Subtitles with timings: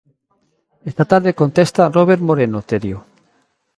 [0.89, 2.97] Esta tarde contesta Robert Moreno, Terio.